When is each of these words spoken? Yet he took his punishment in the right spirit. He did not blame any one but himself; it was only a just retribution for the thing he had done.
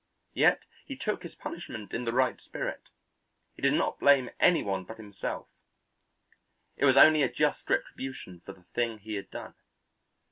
Yet 0.33 0.63
he 0.83 0.95
took 0.95 1.21
his 1.21 1.35
punishment 1.35 1.93
in 1.93 2.05
the 2.05 2.11
right 2.11 2.41
spirit. 2.41 2.89
He 3.55 3.61
did 3.61 3.73
not 3.73 3.99
blame 3.99 4.31
any 4.39 4.63
one 4.63 4.83
but 4.83 4.97
himself; 4.97 5.47
it 6.75 6.85
was 6.85 6.97
only 6.97 7.21
a 7.21 7.31
just 7.31 7.69
retribution 7.69 8.39
for 8.39 8.53
the 8.53 8.63
thing 8.73 8.97
he 8.97 9.13
had 9.13 9.29
done. 9.29 9.53